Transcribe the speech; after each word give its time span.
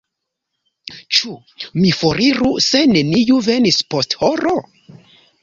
Ĉu 1.17 1.33
mi 1.81 1.91
foriru 1.99 2.49
se 2.69 2.81
neniu 2.95 3.39
venis 3.51 3.79
post 3.97 4.19
horo? 4.25 4.57